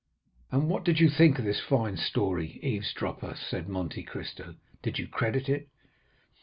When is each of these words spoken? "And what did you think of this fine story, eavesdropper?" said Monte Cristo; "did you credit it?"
"And 0.51 0.67
what 0.67 0.83
did 0.83 0.99
you 0.99 1.11
think 1.11 1.37
of 1.37 1.45
this 1.45 1.59
fine 1.59 1.95
story, 1.95 2.57
eavesdropper?" 2.63 3.35
said 3.35 3.69
Monte 3.69 4.01
Cristo; 4.01 4.55
"did 4.81 4.97
you 4.97 5.07
credit 5.07 5.47
it?" 5.47 5.69